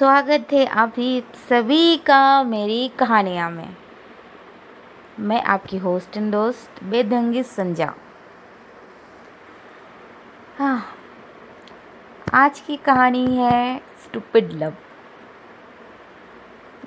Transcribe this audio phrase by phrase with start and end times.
[0.00, 3.76] स्वागत है आप ही सभी का मेरी कहानियाँ में।
[5.20, 7.92] मैं आपकी होस्ट एंड दोस्त बेदंगी संजा।
[10.58, 10.82] हाँ
[12.34, 14.72] आज की कहानी है स्टूपिड लव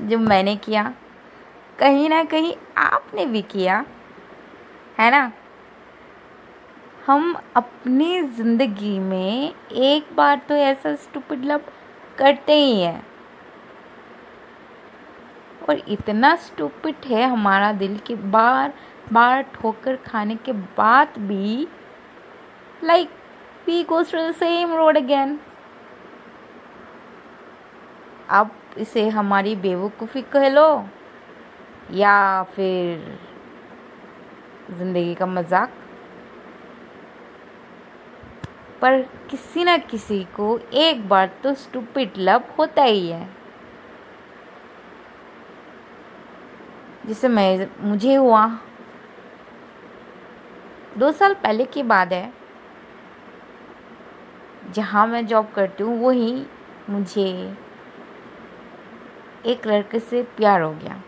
[0.01, 0.83] जो मैंने किया,
[1.79, 3.85] कहीं ना कहीं आपने भी किया,
[4.99, 5.31] है ना?
[7.05, 11.71] हम अपनी ज़िंदगी में एक बार तो ऐसा स्टूपिड लव
[12.17, 13.05] करते ही हैं।
[15.69, 18.73] और इतना स्टूपिट है हमारा दिल कि बार
[19.13, 21.67] बार ठोकर खाने के बाद भी
[22.83, 23.09] like
[23.67, 25.39] we goes to the same road again
[28.31, 30.85] अब इसे हमारी बेवकूफ़ी कह लो,
[31.91, 33.17] या फिर
[34.71, 35.73] ज़िंदगी का मज़ाक
[38.83, 43.29] पर किसी न किसी को एक बार तो स्टूपिड लव होता ही है।
[47.05, 48.59] जिसे मैं, मुझे हुआ।
[50.97, 52.33] दो साल पहले की बात है।
[54.71, 56.45] जहाँ मैं जॉब करती हूँ, वही
[56.89, 57.57] मुझे
[59.45, 61.01] एक लड़के से प्यार हो गया।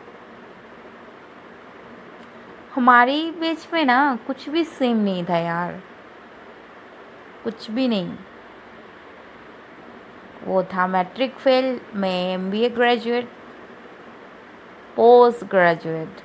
[2.76, 5.95] हमारी बीच में ना कुछ भी सेम नहीं था यार।
[7.46, 8.16] कुछ भी नहीं।
[10.44, 13.30] वो था मैट्रिक फेल मैं M B A graduate
[14.96, 16.22] post graduate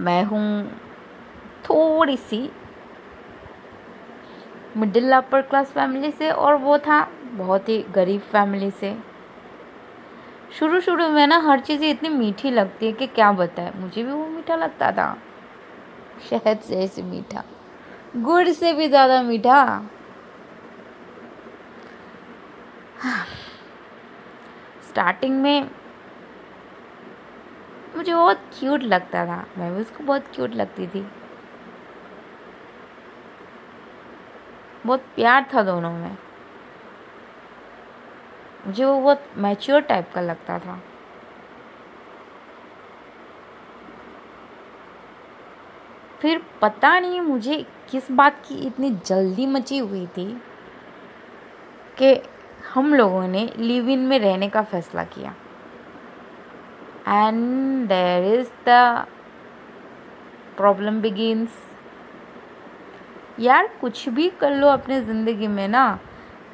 [0.00, 0.70] मैं हूँ
[1.64, 2.48] थोड़ी सी
[4.76, 7.00] मिडिल अपर क्लास फैमिली से और वो था
[7.32, 8.96] बहुत ही गरीब फैमिली से।
[10.58, 14.10] शुरू शुरू में ना हर चीज़ें इतनी मीठी लगती है कि क्या बताए, मुझे भी
[14.10, 15.16] वो मीठा लगता था।
[16.20, 17.42] शहद से ऐसे मीठा।
[18.16, 19.88] गुड़ से भी ज़्यादा मीठा।
[24.88, 25.70] स्टार्टिंग में
[27.96, 31.06] मुझे बहुत क्यूट लगता था। मैं भी उसको बहुत क्यूट लगती थी।
[34.86, 36.16] बहुत प्यार था दोनों में।
[38.66, 40.80] मुझे वो बहुत मैच्योर टाइप का लगता था।
[46.20, 50.26] फिर पता नहीं मुझे किस बात की इतनी जल्दी मची हुई थी
[51.98, 52.14] कि
[52.74, 55.34] हम लोगों ने लिव इन में रहने का फैसला किया।
[57.08, 59.06] And there is the
[60.56, 61.62] problem begins
[63.40, 65.98] यार, कुछ भी कर लो अपने ज़िंदगी में ना,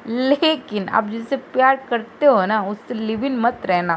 [0.07, 3.95] लेकिन आप जिससे प्यार करते हो ना, उससे लिव इन मत रहना।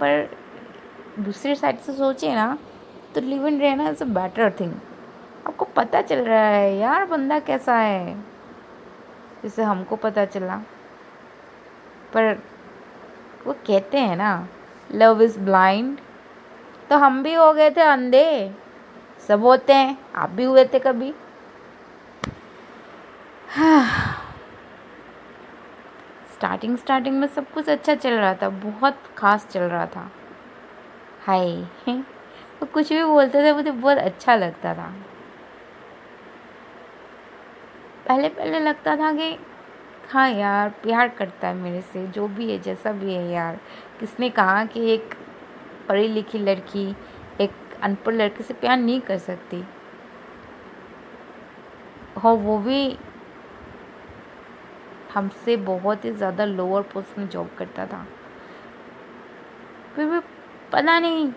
[0.00, 0.28] पर
[1.18, 2.56] दूसरी साइड से सोचे ना
[3.14, 4.72] तो लिव इन रहना इज़ अ बेटर थिंग
[5.46, 8.14] आपको पता चल रहा है, यार बंदा कैसा है?
[9.42, 10.56] जैसे हमको पता चला।
[12.12, 12.34] पर
[13.46, 14.48] वो कहते हैं ना
[14.92, 15.98] लव इज़ ब्लाइंड
[16.90, 18.54] तो हम भी हो गए थे अंधे।
[19.28, 21.12] सब होते हैं, आप भी हुए थे कभी।
[26.32, 30.10] स्टार्टिंग स्टार्टिंग में सब कुछ अच्छा चल रहा था, बहुत खास चल रहा था।
[31.26, 31.64] हाय।
[32.60, 34.94] वो कुछ भी बोलते थे, मुझे बहुत अच्छा लगता था।
[38.08, 39.36] पहले पहले लगता था कि
[40.10, 43.58] हाँ यार, प्यार करता है मेरे से, जो भी है, जैसा भी है यार।
[44.00, 45.14] किसने कहा कि एक
[45.88, 46.88] पढ़ी लिखी लड़की,
[47.40, 49.64] एक अनपढ़ लड़के से प्यार नहीं कर सकती?
[52.24, 52.98] हो वो भी
[55.14, 58.06] हमसे बहुत ही ज़्यादा लोअर पोस्ट में जॉब करता था।
[59.94, 60.20] फिर भी
[60.72, 61.32] पता नहीं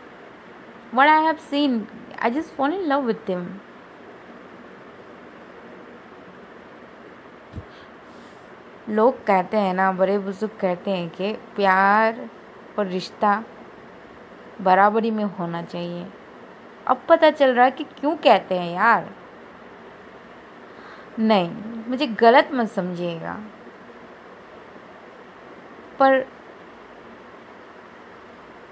[0.94, 1.88] what I have seen,
[2.20, 3.46] I just fall in love with him.
[8.90, 12.30] लोग कहते हैं ना बड़े बुज़ुर्ग कहते हैं कि प्यार
[12.80, 13.44] और रिश्ता
[14.62, 16.08] बराबरी में होना चाहिए।
[16.88, 19.10] अब पता चल रहा है कि क्यों कहते हैं यार।
[21.20, 21.52] नहीं
[21.88, 23.34] मुझे गलत मत समझिएगा।
[26.00, 26.26] पर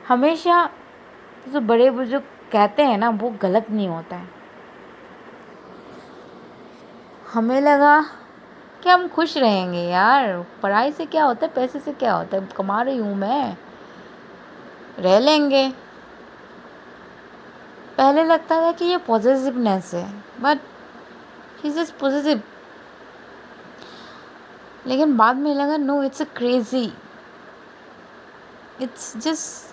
[0.07, 0.69] हमेशा
[1.47, 4.29] जो बड़े बुज़ुर्ग कहते हैं ना, वो गलत नहीं होता है।
[7.33, 8.01] हमें लगा
[8.83, 12.47] कि हम खुश रहेंगे यार। पढ़ाई से क्या होता है, पैसे से क्या होता है?
[12.57, 13.57] कमा रही हूँ मैं।
[14.99, 15.69] रह लेंगे।
[17.97, 20.59] पहले लगता था कि ये पॉजिटिवनेस है बट
[21.65, 22.41] इज़ जस्ट पॉजिटिव
[24.88, 26.93] लेकिन बाद में लगा no it's a crazy
[28.81, 29.70] it's just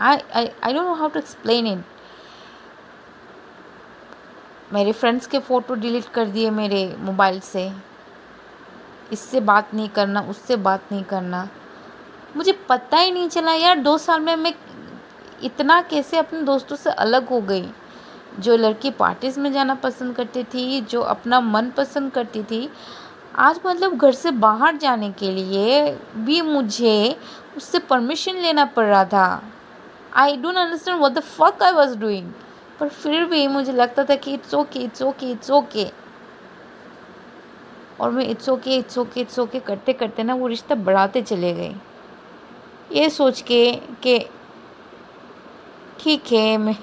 [0.00, 1.78] I, I, I don't know how to explain it.
[4.72, 7.72] मेरे फ्रेंड्स के फ़ोटो डिलीट कर दिए मेरे मोबाइल से।
[9.12, 11.48] इससे बात नहीं करना उससे बात नहीं करना।
[12.36, 14.54] मुझे पता ही नहीं चला यार दो साल में मैं
[15.42, 17.68] इतना कैसे अपने दोस्तों से अलग हो गई?
[18.38, 22.68] जो लड़की पार्टीज़ में जाना पसंद करती थी जो अपना मन पसंद करती थी
[23.34, 27.20] आज मतलब घर से बाहर जाने के लिए भी मुझे
[27.56, 29.42] उससे परमिशन लेना पड़ रहा था।
[30.16, 32.32] I don't understand what the fuck I was doing
[32.80, 35.86] पर फिर भी मुझे लगता था कि it's okay it's okay it's okay
[38.00, 41.52] और मैं it's okay it's okay it's okay करते करते ना वो रिश्ता बढ़ाते चले
[41.54, 41.74] गए।
[42.92, 43.72] ये सोच के
[44.02, 44.18] कि
[46.00, 46.76] ठीक है, मैं,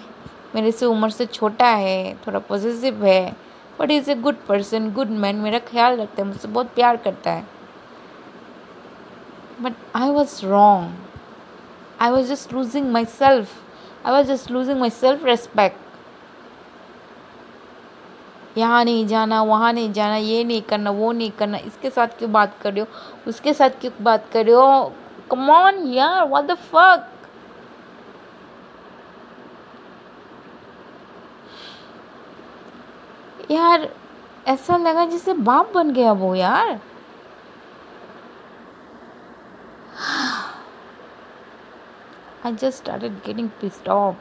[0.56, 3.36] मेरे से उम्र से छोटा है, थोड़ा पॉजिटिव है
[3.80, 7.32] but is a good person good man मेरा ख्याल रखता है, मुझसे बहुत प्यार करता
[7.32, 7.48] है।
[9.62, 11.13] But I was wrong
[12.12, 13.50] was just losing myself
[14.06, 15.82] I was just losing my self respect
[18.58, 22.32] यहाँ नहीं जाना, वहाँ नहीं जाना, ये नहीं करना, वो नहीं करना। इसके साथ क्यों
[22.32, 22.88] बात कर रहे हो?
[23.28, 24.92] उसके साथ क्यों बात कर रहे हो?
[25.32, 27.10] कम ऑन यार व्हाट द फक
[33.52, 33.90] यार,
[34.48, 36.80] ऐसा लगा जैसे बाप बन गया वो, यार।
[42.46, 44.16] I just started getting pissed off.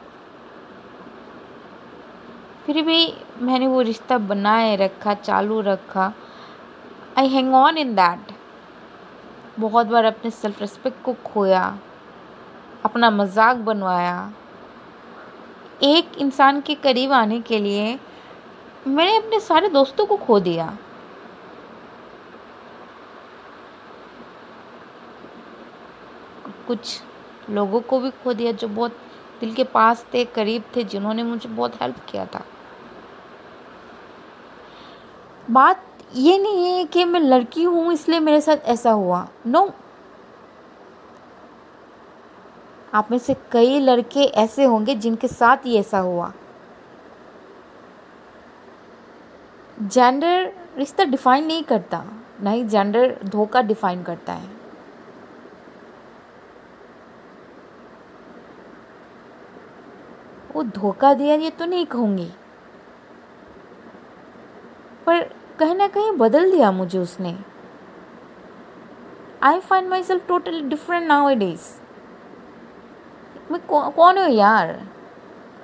[2.65, 2.99] फिर भी
[3.41, 6.13] मैंने वो रिश्ता बनाए रखा, चालू रखा।
[7.17, 8.31] I hang on in that
[9.59, 11.65] बहुत बार अपने सेल्फ रिस्पेक्ट को खोया,
[12.85, 14.33] अपना मज़ाक बनवाया।
[15.83, 17.99] एक इंसान के करीब आने के लिए
[18.87, 20.77] मैंने अपने सारे दोस्तों को खो दिया।
[26.67, 27.01] कुछ
[27.49, 28.97] लोगों को भी खो दिया जो बहुत
[29.39, 32.43] दिल के पास थे, करीब थे, जिन्होंने मुझे बहुत हेल्प किया था।
[35.51, 35.85] बात
[36.15, 39.69] ये नहीं है कि मैं लड़की हूँ, इसलिए मेरे साथ ऐसा हुआ। नो
[42.93, 46.31] आप में से कई लड़के ऐसे होंगे जिनके साथ ही ऐसा हुआ।
[49.83, 52.03] जेंडर रिश्ता डिफाइन नहीं करता
[52.41, 54.62] ना ही जेंडर धोखा डिफाइन करता है।
[60.53, 62.29] वो धोखा दिया ये तो नहीं कहूँगी।
[65.05, 65.23] पर
[65.59, 67.37] कहीं ना कहीं बदल दिया मुझे उसने।
[69.43, 71.71] I find myself totally different nowadays
[73.51, 74.79] मैं कौन हूँ यार?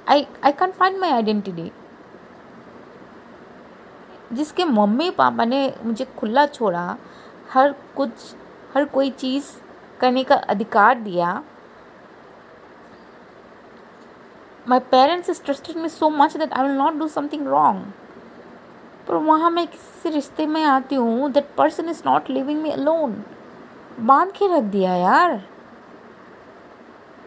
[0.10, 1.72] I I can find my identity
[4.34, 6.98] जिसके मम्मी पापा ने मुझे खुला छोड़ा,
[7.52, 8.12] हर कुछ,
[8.74, 9.46] हर कोई चीज़
[10.00, 11.32] करने का अधिकार दिया
[14.70, 17.92] my parents is trusted me so much that I will not do something wrong
[19.08, 23.24] पर वहाँ मैं किसी रिश्ते में आती हूँ that person is not living me alone
[24.00, 25.36] बाँध के रख दिया यार।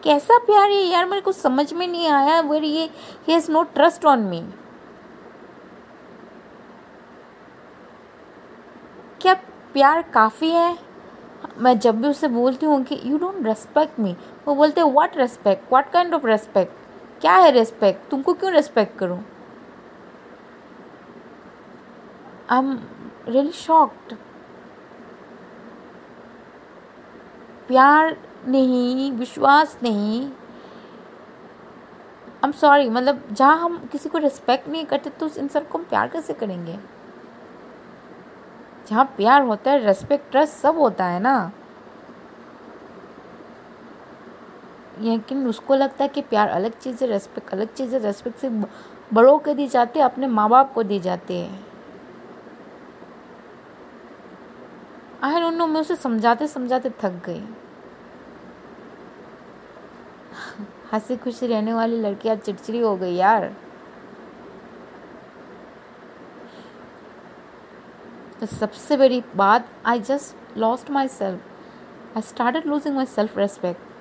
[0.03, 2.83] कैसा प्यार है यार, मेरे को समझ में नहीं आया वेर ये
[3.27, 4.41] he has no trust on me
[9.21, 9.33] क्या
[9.73, 10.77] प्यार काफ़ी है?
[11.57, 14.15] मैं जब भी उससे बोलती हूँ कि यू डोंट रेस्पेक्ट मी
[14.47, 16.82] वो बोलते हैं what respect what kind of respect
[17.23, 19.19] क्या है रेस्पेक्ट तुमको क्यों रेस्पेक्ट करूँ?
[22.49, 22.79] आई एम
[23.27, 24.13] रियली शॉक्ड
[27.67, 30.31] प्यार नहीं, विश्वास नहीं। आई
[32.45, 35.83] एम सॉरी मतलब जहाँ हम किसी को रिस्पेक्ट नहीं करते तो उस इंसान को हम
[35.83, 36.79] प्यार कैसे करेंगे?
[38.89, 41.51] जहाँ प्यार होता है रेस्पेक्ट ट्रस्ट सब होता है ना।
[45.03, 48.49] लेकिन उसको लगता है कि प्यार अलग चीज़ है रेस्पेक्ट अलग चीज़ है रेस्पेक्ट से
[49.13, 51.59] बड़ों को दी जाती है, अपने माँ बाप को दी जाती है।
[55.23, 57.43] आई डोंट नो मैं उसे समझाते समझाते थक गई।
[60.93, 63.53] हँसी खुशी रहने वाली लड़की आज चिड़चिड़ी हो गई यार।
[68.39, 73.91] तो सबसे बड़ी बात I just lost myself I started losing my self respect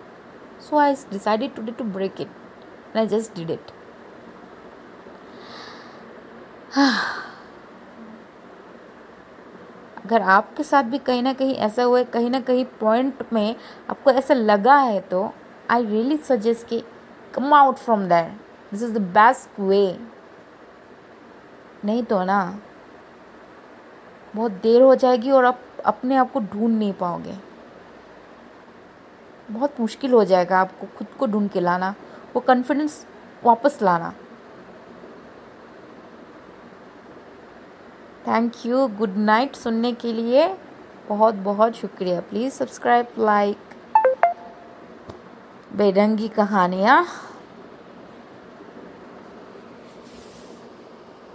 [0.62, 2.28] so I decided to to break it
[2.86, 3.70] and I just did it
[10.04, 13.54] अगर आपके साथ भी कहीं ना कहीं ऐसा हुआ है, कहीं ना कहीं पॉइंट में
[13.90, 15.30] आपको ऐसा लगा है तो
[15.70, 16.82] आई रियली सजेस्ट कि
[17.34, 18.32] come out from that
[18.72, 19.98] this is the best way
[21.84, 22.58] नहीं तो ना,
[24.36, 27.34] बहुत देर हो जाएगी और आप अपने आप को ढूंढ नहीं पाओगे।
[29.50, 31.94] बहुत मुश्किल हो जाएगा आपको खुद को ढूंढ के लाना,
[32.34, 33.04] वो कॉन्फिडेंस
[33.44, 34.12] वापस लाना।
[38.26, 40.46] थैंक यू गुड नाइट सुनने के लिए
[41.08, 43.58] बहुत बहुत शुक्रिया। प्लीज़ सब्सक्राइब लाइक
[45.76, 47.04] बेरंगी कहानियाँ।